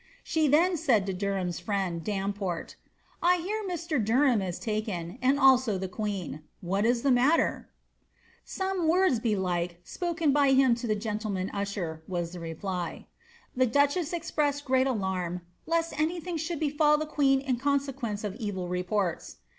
Slie 0.25 0.49
then 0.49 0.77
said 0.77 1.05
to 1.05 1.13
Der 1.13 1.37
ham's 1.37 1.59
friend, 1.59 2.03
Damport, 2.03 2.73
^I 3.21 3.37
hear 3.39 3.61
Mr. 3.63 4.03
Deiham 4.03 4.41
is 4.43 4.57
taken, 4.57 5.19
and 5.21 5.37
also 5.39 5.77
tlie 5.77 5.91
queen: 5.91 6.41
what 6.59 6.87
is 6.87 7.03
the 7.03 7.11
matter 7.11 7.69
?"^ 7.97 8.05
Some 8.43 8.87
words, 8.87 9.19
belike, 9.19 9.79
spoken 9.83 10.33
by 10.33 10.53
him 10.53 10.73
to 10.73 10.91
a 10.91 10.95
gentleman 10.95 11.51
usher,'" 11.51 12.01
was 12.07 12.31
the 12.31 12.39
reply. 12.39 13.05
The 13.55 13.67
duchess 13.67 14.11
expressed 14.11 14.65
great 14.65 14.87
alarm 14.87 15.41
lest 15.67 15.93
any 15.99 16.19
thing 16.19 16.35
should 16.37 16.59
befall 16.59 16.97
the 16.97 17.05
queen 17.05 17.39
in 17.39 17.57
consequence 17.57 18.23
of 18.23 18.35
evil 18.37 18.67
reports." 18.67 19.35